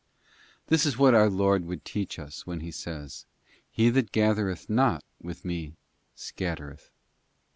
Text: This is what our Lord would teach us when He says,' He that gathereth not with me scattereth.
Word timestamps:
This 0.65 0.83
is 0.87 0.97
what 0.97 1.13
our 1.13 1.29
Lord 1.29 1.65
would 1.65 1.85
teach 1.85 2.17
us 2.17 2.47
when 2.47 2.61
He 2.61 2.71
says,' 2.71 3.27
He 3.69 3.91
that 3.91 4.11
gathereth 4.11 4.67
not 4.67 5.03
with 5.21 5.45
me 5.45 5.75
scattereth. 6.15 6.89